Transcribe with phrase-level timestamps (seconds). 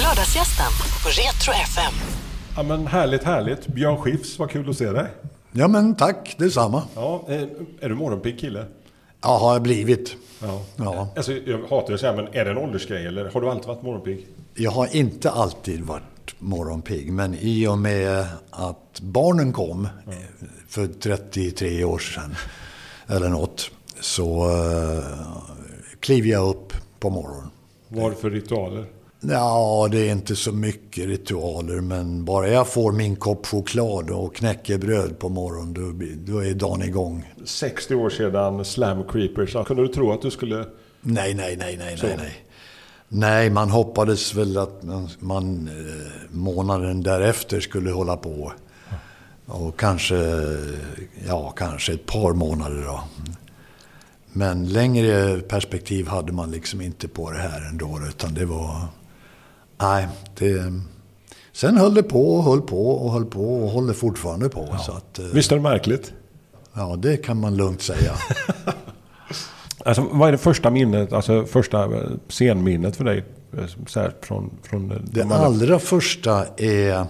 [0.00, 0.70] Lördagsgästen
[1.02, 1.92] på Retro FM.
[2.56, 3.66] Ja, men härligt, härligt.
[3.66, 5.06] Björn Skifs, vad kul att se dig.
[5.52, 6.82] Ja men tack, detsamma.
[6.94, 7.42] Ja, eh,
[7.80, 8.64] är du morgonpigg kille?
[9.22, 10.16] Ja, har jag blivit.
[10.42, 10.62] Ja.
[10.76, 11.08] Ja.
[11.16, 13.82] Alltså, jag hatar att säga, men är det en åldersgrej eller har du alltid varit
[13.82, 14.26] morgonpigg?
[14.54, 19.88] Jag har inte alltid varit morgonpigg, men i och med att barnen kom
[20.68, 22.34] för 33 år sedan,
[23.06, 25.04] eller något, så uh,
[26.00, 26.72] kliver jag upp
[27.04, 27.50] på morgonen.
[27.88, 28.86] Vad har du för ritualer?
[29.20, 34.34] Ja, det är inte så mycket ritualer, men bara jag får min kopp choklad och
[34.34, 37.32] knäckebröd på morgonen, då, då är dagen igång.
[37.44, 39.56] 60 år sedan Slam Creepers.
[39.66, 40.64] Kunde du tro att du skulle...
[41.00, 42.06] Nej, nej, nej, nej, Så.
[42.06, 42.44] nej, nej.
[43.08, 48.52] Nej, man hoppades väl att man, man eh, månaden därefter skulle hålla på.
[49.46, 50.16] Och kanske,
[51.28, 53.04] ja, kanske ett par månader då.
[54.36, 58.00] Men längre perspektiv hade man liksom inte på det här ändå.
[58.08, 58.76] Utan det var,
[59.80, 60.72] nej, det...
[61.52, 64.76] Sen höll det på och höll på och höll på och håller fortfarande på.
[64.86, 66.12] Så att, eh, Visst är det märkligt?
[66.74, 68.12] ja, det kan man lugnt säga.
[69.86, 73.24] Alltså, vad är det första minnet, alltså första eh, scenminnet för dig?
[73.58, 77.06] eh, Så här, från, från eh, Det de andra- allra första är,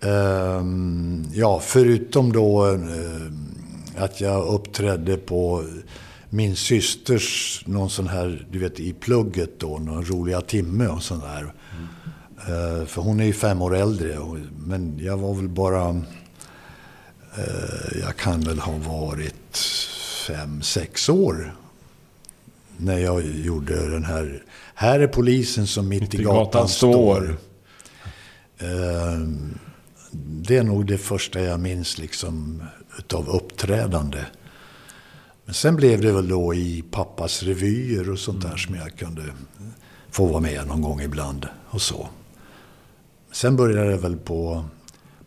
[0.00, 3.43] ehm, ja, förutom då ehm,
[3.96, 5.64] att jag uppträdde på
[6.30, 11.20] min systers, någon sån här, du vet i plugget då, någon roliga timme och sån
[11.20, 11.52] där.
[12.38, 15.88] Eh, för hon är ju fem år äldre, och, men jag var väl bara,
[17.36, 19.56] eh, jag kan väl ha varit
[20.26, 21.54] fem, sex år
[22.76, 24.42] när jag gjorde den här.
[24.74, 27.36] Här är polisen som mitt i gatan, står.
[28.58, 29.58] Ehm,
[30.46, 32.62] Det är nog det första jag minns liksom
[32.98, 34.24] utav uppträdande.
[35.44, 39.22] Men sen blev det väl då i pappas revyer och sånt där som jag kunde
[40.10, 42.08] få vara med någon gång ibland och så.
[43.32, 44.64] Sen började det väl på,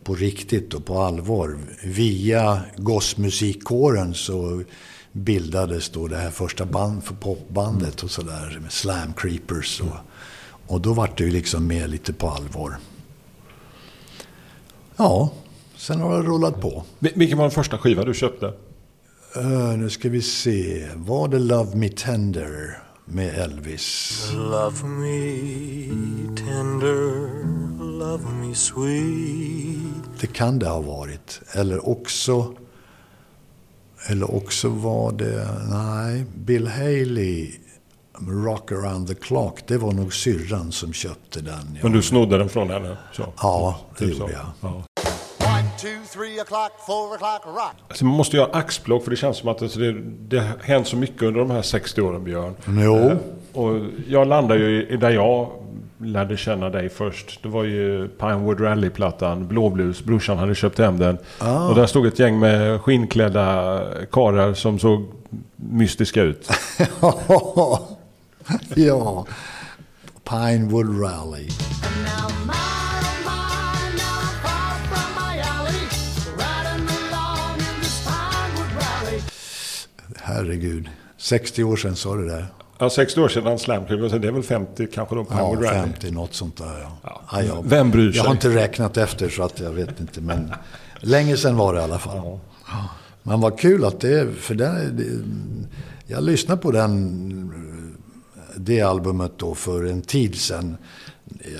[0.04, 1.58] på riktigt och på allvar.
[1.84, 4.62] Via gossmusikkåren så
[5.12, 8.58] bildades då det här första band för popbandet och sådär.
[8.62, 9.96] Med Slam Creepers och,
[10.66, 12.76] och då var det ju liksom med lite på allvar.
[14.96, 15.32] Ja,
[15.78, 16.84] sen har det rullat på.
[16.98, 18.46] Vil- Vilken var den första skiva du köpte?
[19.36, 20.88] Uh, nu ska vi se.
[20.96, 24.12] Var det Love Me Tender med Elvis?
[24.34, 27.28] Love me tender,
[27.98, 30.20] love me sweet.
[30.20, 31.40] Det kan det ha varit.
[31.52, 32.54] Eller också...
[34.08, 35.48] Eller också var det...
[35.70, 37.50] Nej, Bill Haley,
[38.44, 39.60] Rock around the clock.
[39.66, 41.78] Det var nog syrran som köpte den.
[41.82, 42.96] Men du snodde den från henne?
[43.12, 43.32] Så.
[43.42, 44.20] Ja, det Typ så.
[44.20, 44.46] gjorde jag.
[44.60, 44.82] Ja.
[47.88, 49.92] Alltså, man måste göra axplock för det känns som att det,
[50.28, 52.54] det har hänt så mycket under de här 60 åren Björn.
[52.68, 52.96] Jo.
[52.96, 53.16] Eh,
[53.52, 55.50] Och jag landar ju i där jag
[55.98, 57.42] lärde känna dig först.
[57.42, 60.02] Det var ju Pinewood Rally-plattan, Blåblues.
[60.04, 61.18] Brorsan hade köpt hem den.
[61.68, 65.04] Och där stod ett gäng med skinnklädda karlar som såg
[65.56, 66.48] mystiska ut.
[68.74, 69.26] ja.
[70.24, 71.48] Pinewood Rally.
[80.28, 80.88] Herregud.
[81.16, 82.46] 60 år sedan sa du det.
[82.78, 85.64] Ja, 60 år sedan Slam Creep, så det är väl 50 kanske då Ja, Pinewood
[85.64, 85.78] Rally.
[85.92, 86.80] 50, något sånt där.
[86.82, 86.98] Ja.
[87.02, 87.22] Ja.
[87.32, 88.48] Ja, jag, Vem bryr Jag har sig?
[88.48, 90.20] inte räknat efter så att jag vet inte.
[90.20, 90.52] Men
[91.00, 92.16] länge sedan var det i alla fall.
[92.66, 92.88] Ja.
[93.22, 95.04] Men vad kul att det för det, det,
[96.06, 97.52] jag lyssnade på den,
[98.56, 100.76] det albumet då för en tid sedan.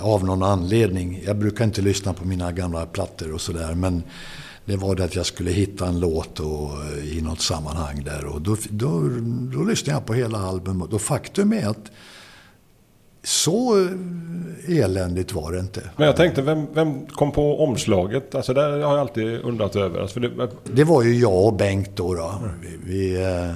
[0.01, 1.23] Av någon anledning.
[1.27, 3.75] Jag brukar inte lyssna på mina gamla plattor och sådär.
[3.75, 4.03] Men
[4.69, 6.71] det var det att jag skulle hitta en låt och,
[7.05, 8.25] i något sammanhang där.
[8.25, 9.03] Och då, då,
[9.53, 10.93] då lyssnade jag på hela albumet.
[10.93, 11.91] Och faktum är att
[13.23, 15.91] så eh, eländigt var det inte.
[15.97, 18.35] Men jag tänkte, vem, vem kom på omslaget?
[18.35, 20.01] Alltså det har jag alltid undrat över.
[20.01, 22.15] Alltså, det, Det var ju jag och Bengt då.
[22.15, 22.41] då.
[22.63, 23.53] Vi, vi, eh,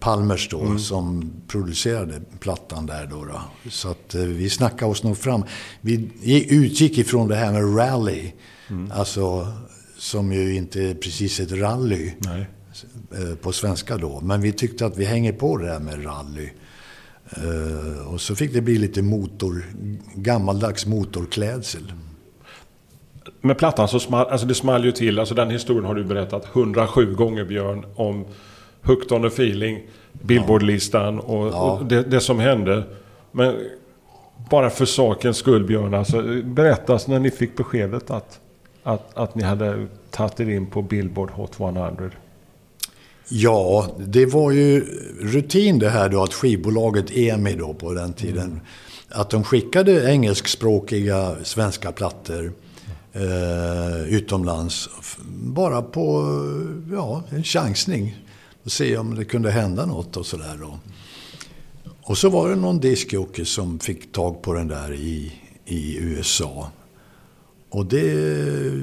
[0.00, 3.24] Palmers då, som producerade plattan där då.
[3.24, 3.40] då.
[3.70, 5.44] Så att eh, vi snackade oss nog fram.
[5.80, 8.32] Vi utgick ifrån det här med rally.
[8.92, 9.46] Alltså,
[10.04, 12.46] som ju inte är precis ett rally nej.
[13.12, 14.20] eh, på svenska då.
[14.20, 16.48] Men vi tyckte att vi hänger på det här med rally.
[17.30, 19.64] Eh, och så fick det bli lite motor,
[20.14, 21.92] gammaldags motorklädsel.
[23.40, 25.18] Med plattan så small, alltså det small ju till.
[25.18, 27.84] Alltså den historien har du berättat 107 gånger Björn.
[27.94, 28.24] Om
[28.82, 31.72] Hooked on a feeling, Billboardlistan och, Ja.
[31.72, 32.84] och det, det som hände.
[33.32, 33.54] Men
[34.50, 38.40] bara för sakens skull Björn, alltså, berättas när ni fick beskedet att,
[38.84, 42.10] att, att ni hade tagit er in på Billboard Hot 100.
[43.28, 44.80] Ja, det var ju
[45.20, 48.60] rutin det här då att skivbolaget EMI då på den tiden.
[49.08, 52.52] Att de skickade engelskspråkiga svenska plattor
[53.12, 54.88] eh, utomlands.
[55.28, 56.34] Bara på
[56.92, 58.16] ja, en chansning.
[58.64, 60.78] Och se om det kunde hända något och sådär då.
[62.02, 65.32] Och så var det någon diskjockey som fick tag på den där i,
[65.64, 66.70] i USA.
[67.74, 68.82] Och det,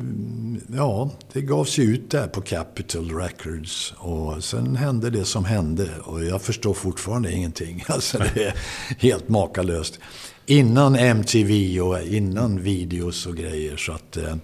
[0.75, 3.93] ja, det gavs ju ut där på Capitol Records.
[3.97, 5.89] Och sen hände det som hände.
[6.03, 7.83] Och jag förstår fortfarande ingenting.
[7.87, 8.55] Alltså det är
[8.97, 9.99] helt makalöst.
[10.45, 13.77] Innan MTV och innan videos och grejer.
[13.77, 14.35] Så att eh,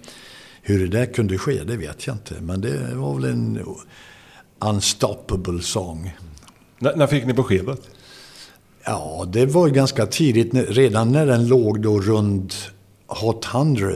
[0.62, 2.34] hur det där kunde ske, det vet jag inte.
[2.40, 3.64] Men det var väl en
[4.58, 6.16] unstoppable song.
[6.78, 7.80] När, när fick ni beskedet?
[8.84, 10.54] Ja, det var ju ganska tidigt.
[10.54, 12.54] Redan när den låg då runt
[13.06, 13.90] Hot 100,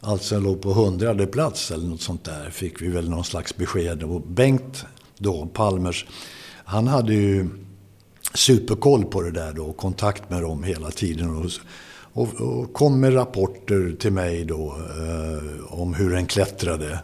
[0.00, 3.56] alltså den låg på hundrade plats eller något sånt där, fick vi väl någon slags
[3.56, 4.02] besked.
[4.02, 4.86] Och Bengt
[5.18, 6.06] då, Palmers,
[6.64, 7.48] han hade ju
[8.34, 11.36] superkoll på det där då, och kontakt med dem hela tiden.
[11.36, 11.50] Och,
[12.12, 16.98] och, och kom med rapporter till mig då eh, om hur den klättrade.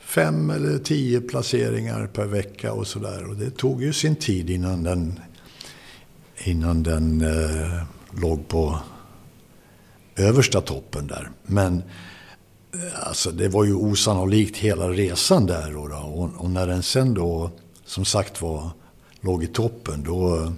[0.00, 3.28] Fem eller tio placeringar per vecka och sådär.
[3.28, 5.20] Och det tog ju sin tid innan den
[6.44, 7.82] innan den eh,
[8.20, 8.78] låg på
[10.20, 11.30] översta toppen där.
[11.42, 11.82] Men
[12.74, 15.72] eh, alltså, det var ju osannolikt hela resan där.
[15.72, 15.80] Då.
[15.80, 17.50] Och, och när den sen då,
[17.84, 18.70] som sagt var,
[19.20, 20.52] låg i toppen, då,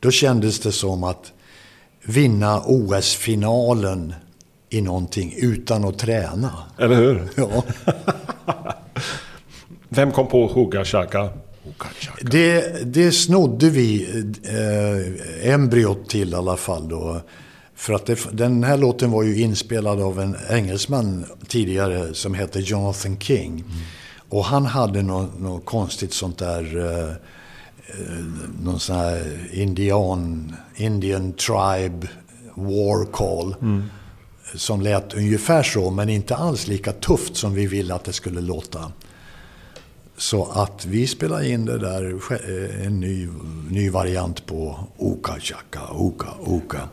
[0.00, 1.32] då kändes det som att
[2.04, 4.14] vinna OS-finalen
[4.70, 6.52] i någonting utan att träna.
[6.78, 7.28] Eller hur?
[7.36, 7.64] Ja.
[9.88, 10.46] Vem kom på?
[10.46, 11.28] Hugga Shaka.
[12.20, 14.06] Det, det snodde vi
[14.44, 17.20] eh, embryot till i alla fall då.
[17.82, 22.60] För att det, den här låten var ju inspelad av en engelsman tidigare som hette
[22.60, 23.64] Jonathan King.
[24.28, 27.10] Och han hade något, något konstigt sånt där, eh,
[27.86, 28.24] eh,
[28.62, 32.08] någon sån här indian, Indian tribe
[32.54, 33.54] war call.
[34.54, 38.40] Som lät ungefär så, men inte alls lika tufft som vi ville att det skulle
[38.40, 38.92] låta.
[40.16, 43.28] Så att vi spelade in det där, eh, en ny,
[43.70, 46.88] ny variant på Oka Chaka, Oka, Oka.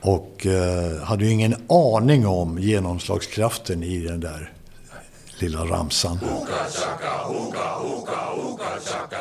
[0.00, 4.52] Och eh, hade ju ingen aning om genomslagskraften i den där
[5.38, 6.18] lilla ramsan.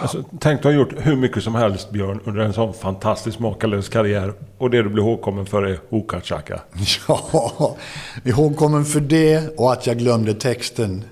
[0.01, 3.89] Alltså, tänk du har gjort hur mycket som helst Björn under en sån fantastisk makalös
[3.89, 4.33] karriär.
[4.57, 6.59] Och det du blir ihågkommen för är Hugga Shaka.
[7.07, 7.75] Ja,
[8.23, 11.03] ihågkommen för det och att jag glömde texten.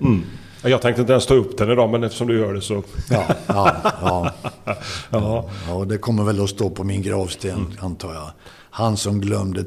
[0.62, 2.82] Jag tänkte inte ens ta upp den idag men eftersom du gör det så...
[3.10, 4.30] Ja, ja, ja.
[5.10, 5.44] Ja.
[5.68, 8.30] ja, och det kommer väl att stå på min gravsten, antar jag.
[8.76, 9.64] Han som glömde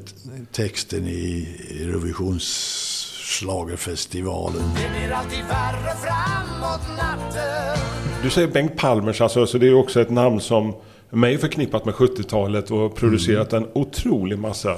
[0.52, 1.48] texten i
[1.82, 4.64] Eurovisionsschlagerfestivalen.
[4.76, 7.78] Det blir alltid värre framåt natten
[8.24, 10.74] Du säger Bengt Palmers, alltså, så det är också ett namn som
[11.10, 14.76] mig är förknippat med 70-talet och producerat en otrolig massa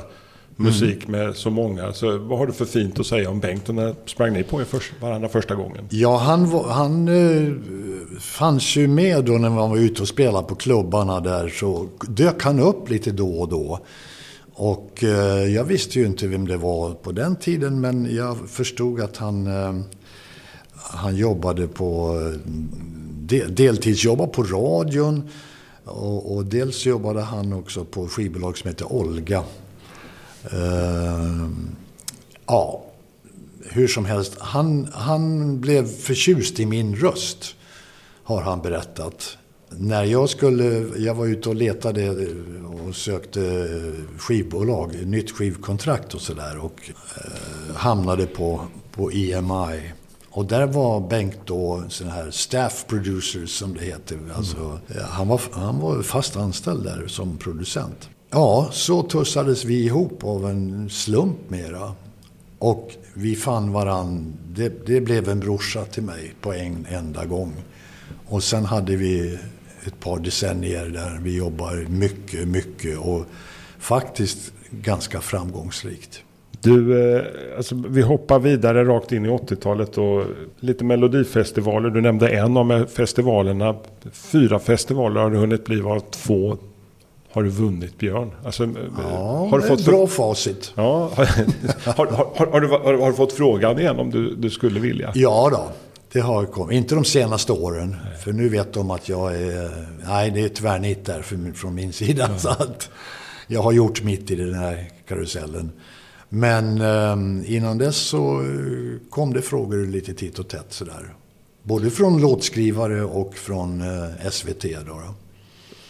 [0.56, 1.94] musik med så många.
[1.94, 4.62] Så vad har du för fint att säga om Bengt och när sprang ni på
[4.62, 5.88] er först, varandra första gången?
[5.90, 7.54] Ja, han, var, han eh,
[8.20, 11.50] fanns ju med då när man var ute och spelade på klubbarna där.
[11.50, 13.80] Så dök han upp lite då och då.
[14.60, 19.02] Och eh, jag visste ju inte vem det var på den tiden, men jag förstod
[19.02, 19.80] att han, eh,
[20.74, 22.40] han jobbade på, eh,
[23.12, 25.30] de, deltidsjobbade på radion.
[25.84, 29.44] Och, och dels jobbade han också på ett skivbolag som heter Olga.
[30.51, 31.50] Eh,
[32.46, 32.84] ja,
[33.63, 37.56] hur som helst, han, han blev förtjust i min röst,
[38.24, 39.38] har han berättat.
[39.78, 40.64] När jag skulle,
[40.98, 42.10] jag var ute och letade
[42.90, 43.70] och sökte
[44.18, 48.62] skivbolag, nytt skivkontrakt och sådär och eh, hamnade på,
[48.92, 49.92] på EMI.
[50.30, 54.20] Och där var Bengt då sån här staff producer som det heter.
[54.36, 58.10] Alltså, eh, han, var, han var fast anställd där som producent.
[58.30, 61.94] Ja, så tussades vi ihop av en slump mera.
[62.60, 64.34] Och vi fann varann.
[64.48, 67.54] Det, det blev en brorsa till mig på en enda gång.
[68.28, 69.40] Och sen hade vi
[69.88, 73.25] ett par decennier där vi jobbar mycket, mycket och
[73.79, 76.24] faktiskt ganska framgångsrikt.
[76.62, 77.24] Du, eh,
[77.57, 80.24] alltså, vi hoppar vidare rakt in i 80-talet och
[80.59, 81.89] lite melodifestivaler.
[81.89, 83.75] Du nämnde en av festivalerna.
[84.13, 86.57] Fyra festivaler har du hunnit bli, varav två
[87.31, 88.31] har du vunnit Björn.
[88.45, 90.71] Alltså, Ja, har du fått bra facit.
[90.75, 91.12] Ja,
[91.86, 95.12] har, har, har, du, har, har du fått frågan igen om du, du skulle vilja?
[95.15, 95.63] Ja då,
[96.12, 96.75] det har kommit.
[96.78, 97.96] Inte de senaste åren.
[98.24, 99.86] För nu vet de att jag är...
[100.08, 102.30] Nej, det är tvärnit där för, från min sida.
[102.39, 102.89] Så att
[103.48, 105.72] jag har gjort mitt i den här karusellen.
[106.30, 111.13] Men eh, innan dess så eh, kom det frågor lite titt och tätt sådär.
[111.63, 114.62] Både från låtskrivare och från eh, SVT.
[114.62, 115.13] Då, då.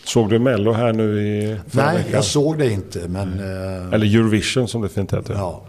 [0.06, 2.12] Såg du Mello här nu i Nej, veckan?
[2.12, 3.08] jag såg det inte.
[3.08, 5.34] Men, eh, Eller Eurovision som det fint heter.
[5.34, 5.64] ja.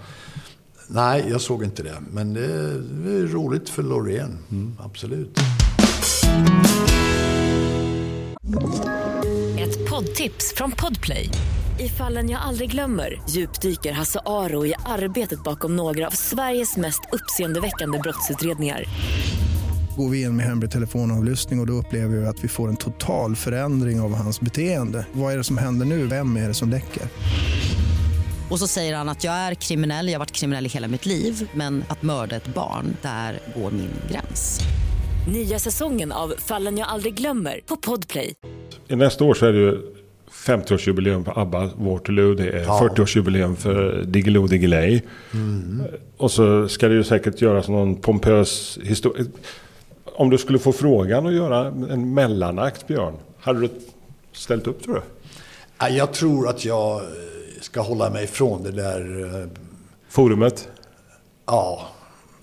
[0.92, 1.96] Nej, jag såg inte det.
[2.12, 4.38] Men det är, det är roligt för Loreen.
[4.78, 5.38] Absolut.
[9.58, 11.30] Ett poddtips från Podplay.
[11.78, 17.00] I fallen jag aldrig glömmer djupdyker Hasse Aro i arbetet bakom några av Sveriges mest
[17.12, 18.84] uppseendeväckande brottsutredningar.
[19.96, 22.76] Går vi in med hemlig telefonavlyssning och, och då upplever vi att vi får en
[22.76, 25.06] total förändring av hans beteende.
[25.12, 26.06] Vad är det som händer nu?
[26.06, 27.02] Vem är det som läcker?
[28.50, 31.06] Och så säger han att jag är kriminell, jag har varit kriminell i hela mitt
[31.06, 34.60] liv men att mörda ett barn, där går min gräns.
[35.32, 38.34] Nya säsongen av Fallen jag aldrig glömmer på Podplay.
[38.88, 39.78] I nästa år så är det ju
[40.32, 42.34] 50-årsjubileum för ABBA Waterloo.
[42.34, 42.88] Det är Ja.
[42.88, 45.00] 40-årsjubileum för Diggiloo Diggiley.
[46.16, 49.26] Och så ska det ju säkert göras någon pompös historia.
[50.04, 53.14] Om du skulle få frågan att göra en mellanakt, Björn.
[53.40, 53.68] Hade du
[54.32, 55.02] ställt upp tror du?
[55.94, 57.02] Jag tror att jag
[57.60, 59.24] ska hålla mig ifrån det där.
[59.42, 59.48] eh,
[60.08, 60.68] Forumet?
[61.46, 61.88] Ja,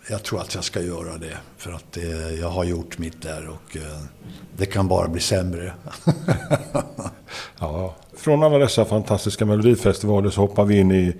[0.10, 1.38] jag tror att jag ska göra det.
[1.58, 3.82] För att det, jag har gjort mitt där och eh,
[4.58, 5.74] det kan bara bli sämre.
[7.60, 7.96] Ja.
[8.18, 11.16] Från alla dessa fantastiska melodifestivaler så hoppar vi in i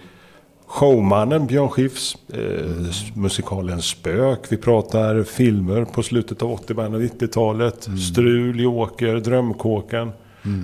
[0.68, 2.16] showmannen Björn Skifs.
[2.34, 2.66] Eh,
[3.14, 4.40] musikalen Spök.
[4.50, 7.88] Vi pratar filmer på slutet av 80 början av 90-talet.
[8.12, 10.12] Strul, Joker, Drömkåken.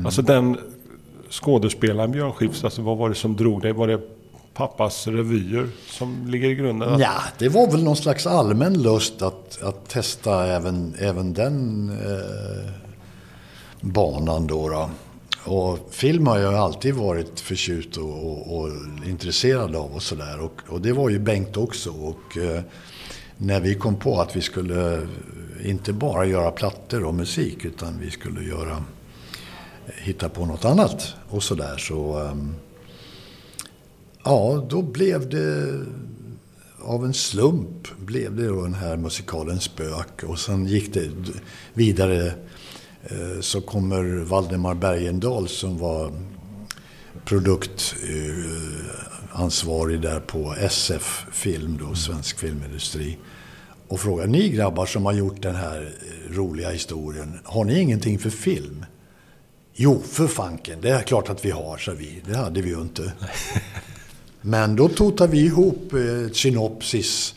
[0.05, 0.57] Alltså den
[1.33, 2.63] skådespelaren Björn Skifs.
[2.63, 3.71] Alltså vad var det som drog dig?
[3.71, 3.99] Var det
[4.53, 6.99] pappas revyer som ligger i grunden?
[6.99, 12.71] Ja, det var väl någon slags allmän lust att, att testa även, även den eh,
[13.81, 14.89] banan då, då.
[15.45, 18.69] Och film har jag alltid varit förtjust och, och, och
[19.07, 20.41] intresserad av och sådär.
[20.41, 21.91] Och, och det var ju Bengt också.
[21.91, 22.61] Och eh,
[23.37, 25.07] när vi kom på att vi skulle
[25.65, 28.83] inte bara göra plattor och musik utan vi skulle göra
[29.87, 32.55] hitta på något annat och sådär så ehm,
[34.25, 35.79] Ja, då blev det
[36.81, 40.23] av en slump blev det då den här musikalen Spök.
[40.23, 41.11] Och sen gick det
[41.73, 42.33] vidare
[43.03, 46.11] eh, så kommer Valdemar Bergendahl som var
[47.25, 53.17] produktansvarig eh, där på SF Film, då, Svensk Filmindustri.
[53.87, 58.19] Och frågar, ni grabbar som har gjort den här eh, roliga historien, har ni ingenting
[58.19, 58.85] för film?
[59.75, 62.21] Jo, för fanken, det är klart att vi har, sa vi.
[62.25, 63.13] Det hade vi ju inte.
[64.41, 67.35] Men då totade vi ihop eh, ett synopsis,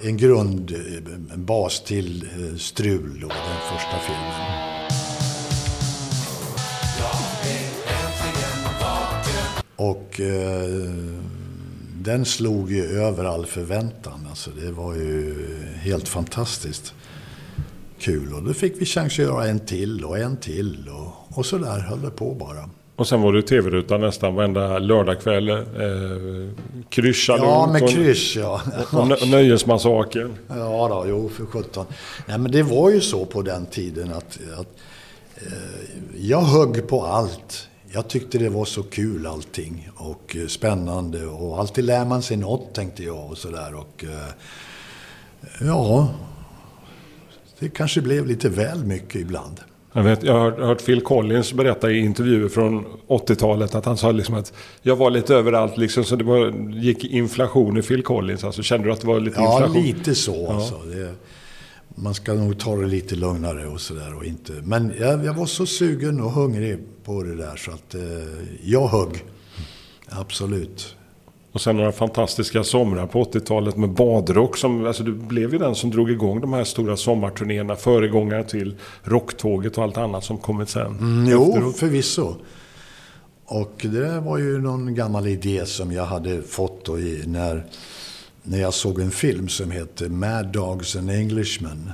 [0.00, 4.66] en grund, eh, en bas till eh, Strul, då, den första filmen.
[9.76, 10.92] Och eh,
[12.02, 14.26] den slog ju över all förväntan.
[14.30, 15.34] Alltså, det var ju
[15.80, 16.94] helt fantastiskt
[17.98, 18.32] kul.
[18.34, 20.88] Och då fick vi chans att göra en till och en till.
[20.88, 22.68] Och, och så där höll det på bara.
[22.96, 25.48] Och sen var du tv-rutan nästan varenda lördagkväll.
[25.48, 25.56] Eh,
[26.88, 28.60] kryssade Ja, med och- kryss ja.
[28.92, 30.34] Och nö- nöjesmassakern.
[30.48, 31.86] Ja då, jo för sjutton.
[32.26, 34.68] Nej men det var ju så på den tiden att, att
[35.36, 35.52] eh,
[36.16, 37.68] jag högg på allt.
[37.92, 42.36] Jag tyckte det var så kul allting och eh, spännande och alltid lär man sig
[42.36, 46.08] något tänkte jag och sådär och eh, ja,
[47.58, 49.60] det kanske blev lite väl mycket ibland.
[49.96, 54.10] Jag, vet, jag har hört, Phil Collins berätta i intervjuer från 80-talet att han sa
[54.12, 58.44] liksom att jag var lite överallt liksom så det var, gick inflation i Phil Collins.
[58.44, 59.82] Alltså kände du att det var lite Ja, inflation?
[59.82, 60.74] lite så alltså.
[60.94, 61.12] Det,
[61.94, 64.52] man ska nog ta det lite lugnare och sådär och inte.
[64.52, 68.00] Men jag, jag var så sugen och hungrig på det där så att eh,
[68.62, 69.24] jag högg.
[70.08, 70.96] Absolut.
[71.56, 74.56] Och sen några fantastiska somrar på 80-talet med badrock.
[74.56, 77.76] Som, alltså du blev ju den som drog igång de här stora sommarturnéerna.
[77.76, 80.86] Föregångare till Rocktåget och allt annat som kommit sen.
[80.86, 81.76] Mm, jo, efteråt.
[81.76, 82.34] förvisso.
[83.44, 87.64] Och det där var ju någon gammal idé som jag hade fått då i, när,
[88.42, 91.92] när jag såg en film som heter Mad Dogs and Englishmen.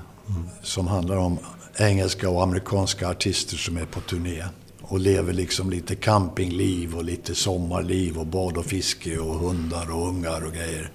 [0.62, 1.38] Som handlar om
[1.76, 4.44] engelska och amerikanska artister som är på turné.
[4.82, 10.08] Och lever liksom lite campingliv och lite sommarliv och bad och fiske och hundar och
[10.08, 10.90] ungar och grejer.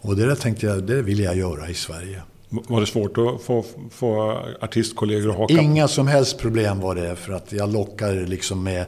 [0.00, 2.22] Och det där tänkte jag, det vill jag göra i Sverige.
[2.48, 7.16] Var det svårt att få, få artistkollegor att haka Inga som helst problem var det
[7.16, 8.86] för att jag lockade liksom med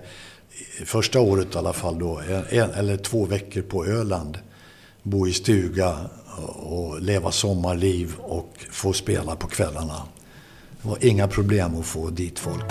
[0.84, 2.20] första året i alla fall då,
[2.50, 4.38] en, eller två veckor på Öland.
[5.02, 5.96] Bo i stuga
[6.56, 10.02] och, leva sommarliv och få spela på kvällarna.
[10.82, 12.64] Det var inga problem att få dit folk.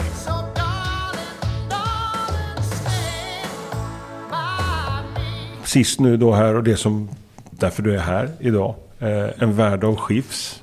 [5.74, 7.10] Sist nu då här och det som
[7.52, 8.76] därför du är här idag.
[9.00, 10.62] Eh, en värld av skifs.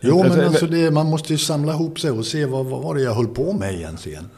[0.00, 2.82] Jo, men Eller- alltså det, man måste ju samla ihop sig och se vad, vad
[2.82, 4.28] var det jag höll på med egentligen.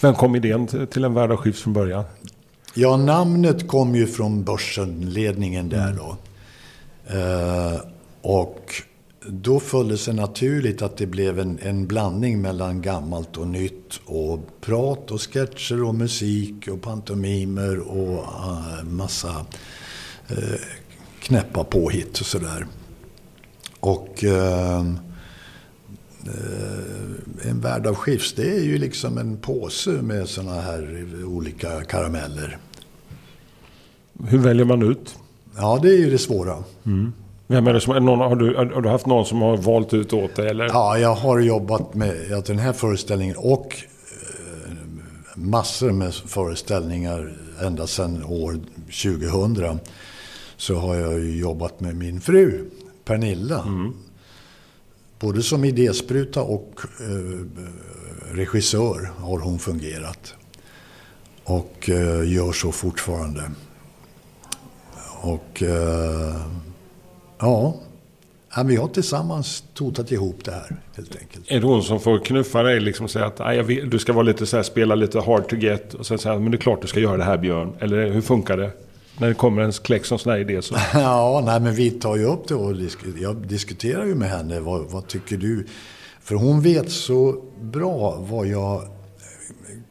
[0.00, 2.04] Vem kom idén till, en värld av skift från början?
[2.74, 6.16] Ja, namnet kom ju från börsen, ledningen där då.
[7.18, 7.80] Eh,
[8.22, 8.72] och
[9.30, 14.00] då föll det sig naturligt att det blev en, en blandning mellan gammalt och nytt.
[14.04, 19.46] Och prat och sketcher och musik och pantomimer och uh, massa
[20.28, 20.60] eh,
[21.20, 22.66] knäppa påhitt och sådär.
[23.80, 24.84] Och eh,
[27.42, 32.58] en värld av skift, det är ju liksom en påse med såna här olika karameller.
[34.24, 35.18] Hur väljer man ut?
[35.56, 36.64] Ja, det är ju det svåra.
[37.50, 40.12] Vem är det som, någon, har, du, har du haft någon som har valt ut
[40.12, 40.48] åt dig?
[40.48, 40.64] Eller?
[40.64, 43.76] Ja, jag har jobbat med den här föreställningen och
[44.10, 44.72] eh,
[45.34, 49.80] massor med föreställningar ända sedan år 2000.
[50.56, 52.70] Så har jag ju jobbat med min fru,
[53.04, 53.64] Pernilla.
[55.18, 57.44] Både som idéspruta och eh,
[58.34, 60.34] regissör har hon fungerat.
[61.44, 63.50] Och eh, gör så fortfarande.
[65.20, 66.36] Och eh,
[67.40, 67.74] ja,
[68.56, 71.44] Ja, vi har tillsammans totat ihop det här helt enkelt.
[71.50, 74.12] Är det hon som får knuffa dig liksom säga att "Aj, jag vet, du ska
[74.12, 76.60] vara lite så här, spela lite hard to get och sen säga men det är
[76.60, 77.72] klart du ska göra det här Björn.
[77.80, 78.70] Eller hur funkar det?
[79.18, 80.74] När det kommer en kläck som sån här idé så.
[80.94, 84.60] Ja, nej, men vi tar ju upp det och disk- jag diskuterar ju med henne.
[84.60, 85.66] Vad, vad tycker du?
[86.20, 88.82] För hon vet så bra vad jag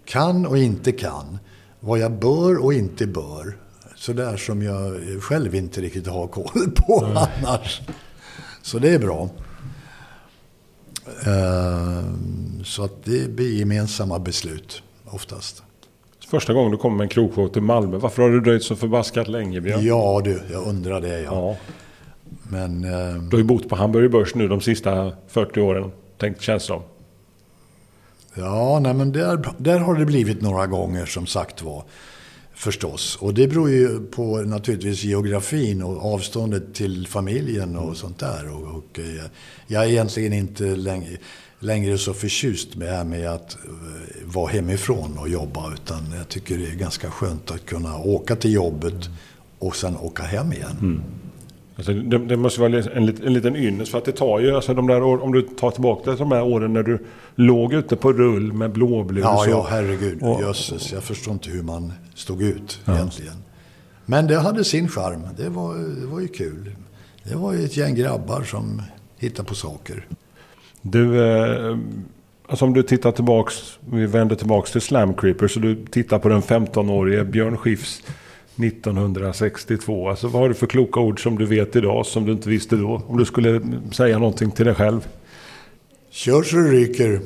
[0.05, 1.37] kan och inte kan.
[1.79, 3.57] Vad jag bör och inte bör.
[3.97, 7.81] Så där som jag själv inte riktigt har koll på annars.
[8.61, 9.29] Så det är bra.
[11.25, 15.63] Ehm, Så att det blir gemensamma beslut oftast.
[16.27, 17.97] Första gången du kommer med en krogshow till Malmö.
[17.97, 19.85] Varför har du dröjt så förbaskat länge Björn?
[19.85, 21.31] Ja du, jag undrar det ja.
[21.33, 21.55] Ja.
[22.49, 25.91] Men ehm, Du har ju bott på Hamburger Börs nu de sista 40 åren.
[26.17, 26.81] Tänkt känns som.
[28.33, 31.83] Ja, nej, men där, där har det blivit några gånger som sagt var.
[32.57, 33.17] Förstås.
[33.21, 38.49] Och det beror ju på naturligtvis geografin och avståndet till familjen och sånt där.
[38.49, 39.25] Och, och eh,
[39.67, 41.17] jag är egentligen inte längre,
[41.59, 45.73] längre så förtjust med det här med att eh, vara hemifrån och jobba.
[45.73, 49.09] Utan jag tycker det är ganska skönt att kunna åka till jobbet
[49.59, 51.03] och sen åka hem igen.
[51.77, 54.73] Alltså, det, det måste vara en, en liten ynnest för att det tar ju, alltså
[54.73, 57.95] de där år, om du tar tillbaka till de här åren när du låg ute
[57.95, 59.23] på rull med blåblus.
[59.23, 60.21] Ja, och- ja, herregud.
[60.23, 63.33] och- Jösses, jag förstår inte hur man stod ut egentligen.
[64.05, 65.21] Men det hade sin charm.
[65.37, 66.71] Det var, det var ju kul.
[67.23, 68.81] Det var ju ett gäng grabbar som
[69.17, 70.07] hittade på saker.
[70.81, 71.77] Du, eh,
[72.47, 73.53] alltså om du tittar tillbaks,
[73.91, 78.01] vi vänder tillbaks till Slam Creeper, så du tittar på den 15-årige Björn Skifs
[78.59, 80.09] 1962.
[80.09, 82.75] Alltså vad har du för kloka ord som du vet idag som du inte visste
[82.75, 83.01] då?
[83.07, 85.07] Om du skulle säga någonting till dig själv.
[86.09, 87.21] Kör så det ryker.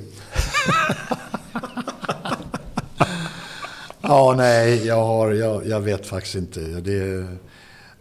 [4.02, 6.60] ja, nej, jag, har, jag, jag vet faktiskt inte.
[6.60, 7.26] Det,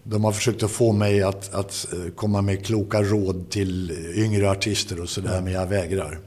[0.02, 4.50] de har försökt att få mig att, att eh, komma med kloka råd till yngre
[4.50, 6.18] artister och sådär, men jag vägrar.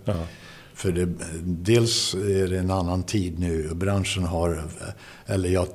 [0.73, 1.09] För det,
[1.43, 3.69] dels är det en annan tid nu.
[3.73, 4.63] Branschen har,
[5.25, 5.67] eller ja,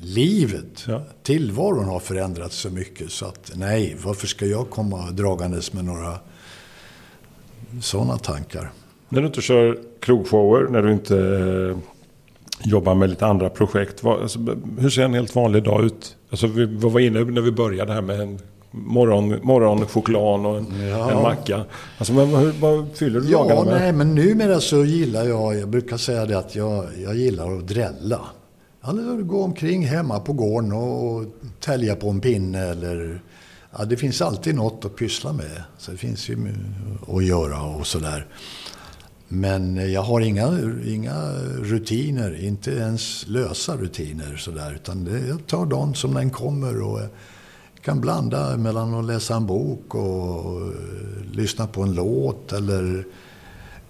[0.00, 1.02] livet, Ja.
[1.22, 3.12] tillvaron har förändrats så mycket.
[3.12, 6.18] Så att nej, varför ska jag komma dragandes med några
[7.80, 8.70] sådana tankar?
[9.08, 11.78] När du inte kör krogshower, när du inte eh,
[12.64, 14.02] jobbar med lite andra projekt.
[14.02, 14.38] Vad, alltså,
[14.78, 16.16] hur ser en helt vanlig dag ut?
[16.30, 18.38] Alltså, vi var inne när vi började här med en
[18.70, 21.10] morgon, morgonchoklad och en, Ja.
[21.10, 21.64] en macka.
[21.98, 23.80] Alltså, men, hur, vad fyller du Ja, dagarna med?
[23.80, 27.68] nej, men numera så gillar jag, jag brukar säga det att jag, jag gillar att
[27.68, 28.20] drälla.
[28.80, 31.24] Alltså gå omkring hemma på gården och, och
[31.60, 33.20] tälja på en pinne eller...
[33.78, 35.62] Ja, det finns alltid något att pyssla med.
[35.78, 36.54] Så det finns ju
[37.16, 38.26] att göra och sådär.
[39.28, 44.72] Men jag har inga, inga rutiner, inte ens lösa rutiner sådär.
[44.74, 47.00] Utan det, jag tar dagen som den kommer och
[47.84, 50.72] kan blanda mellan att läsa en bok och, och
[51.32, 53.04] lyssna på en låt eller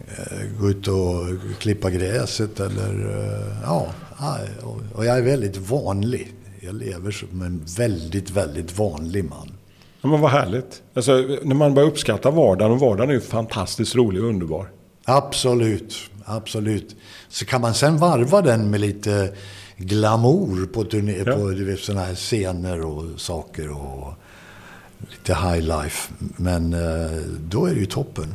[0.01, 1.27] eh, gå ut och
[1.59, 3.87] klippa gräset eller eh, ja.
[4.63, 6.35] och- Och jag är väldigt vanlig.
[6.61, 9.51] Jag lever som en väldigt, väldigt vanlig man.
[10.03, 10.83] Ja, men vad härligt.
[10.95, 14.69] Alltså, när man börjar uppskatta vardagen, och vardagen är ju fantastiskt rolig och underbar.
[15.05, 16.97] Absolut, absolut.
[17.29, 19.33] Så kan man sen varva den med lite
[19.85, 21.33] glamour på, turné, Ja.
[21.37, 24.13] på du vet, såna här scener och saker och
[25.11, 26.13] lite high life.
[26.37, 28.35] Men eh, då är det ju toppen.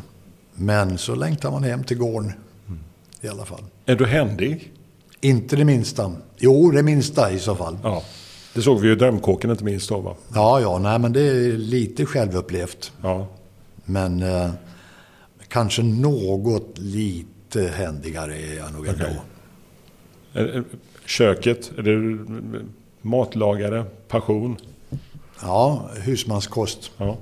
[0.53, 2.34] Men så längtar man hem till gården
[3.21, 3.63] i alla fall.
[3.86, 4.71] Är du händig?
[5.21, 6.12] Inte det minsta.
[6.38, 7.77] Jo, det minsta i så fall.
[7.84, 8.03] Ja.
[8.53, 10.15] Det såg vi ju i Drömkåken inte minst då va?
[10.34, 12.91] Ja, ja, nej men det är lite självupplevt.
[13.01, 13.27] Ja.
[13.86, 14.49] Men eh,
[15.47, 19.05] kanske något lite händigare är jag nog ändå.
[21.05, 22.19] Köket, är det
[23.01, 24.57] matlagare, passion?
[25.41, 26.91] Ja, husmanskost.
[26.97, 27.17] Ja.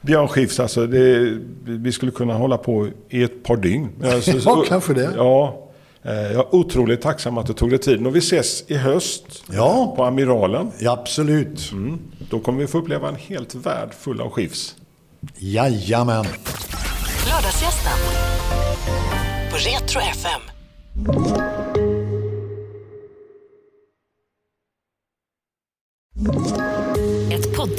[0.00, 3.88] Björn Skifs, alltså det, vi skulle kunna hålla på i ett par dygn.
[4.04, 5.12] Alltså, Ja, kanske det.
[5.16, 5.60] Ja.
[6.02, 8.06] Eh, Jag är otroligt tacksam att du tog dig tiden.
[8.06, 9.92] Och vi ses i höst Ja.
[9.96, 10.70] på Amiralen.
[10.78, 11.72] Ja, absolut.
[11.72, 11.98] Mm.
[12.30, 14.76] Då kommer vi få uppleva en helt värld full av skifs.
[15.38, 16.24] Jajamän.
[17.28, 17.98] Lördagsgästen
[19.50, 20.40] på Retro FM.